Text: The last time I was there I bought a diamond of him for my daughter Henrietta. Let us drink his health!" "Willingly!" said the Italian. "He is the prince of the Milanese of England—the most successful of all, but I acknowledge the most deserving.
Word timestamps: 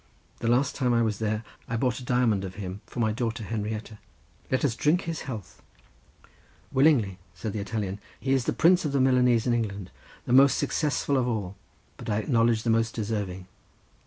The 0.39 0.47
last 0.47 0.73
time 0.75 0.95
I 0.95 1.03
was 1.03 1.19
there 1.19 1.43
I 1.67 1.77
bought 1.77 1.99
a 1.99 2.03
diamond 2.03 2.43
of 2.43 2.55
him 2.55 2.81
for 2.87 2.99
my 2.99 3.11
daughter 3.11 3.43
Henrietta. 3.43 3.99
Let 4.49 4.65
us 4.65 4.75
drink 4.75 5.01
his 5.01 5.21
health!" 5.29 5.61
"Willingly!" 6.71 7.19
said 7.35 7.53
the 7.53 7.59
Italian. 7.59 7.99
"He 8.19 8.33
is 8.33 8.45
the 8.45 8.51
prince 8.53 8.83
of 8.83 8.93
the 8.93 8.99
Milanese 8.99 9.45
of 9.45 9.53
England—the 9.53 10.33
most 10.33 10.57
successful 10.57 11.17
of 11.17 11.27
all, 11.27 11.55
but 11.97 12.09
I 12.09 12.17
acknowledge 12.17 12.63
the 12.63 12.71
most 12.71 12.95
deserving. 12.95 13.45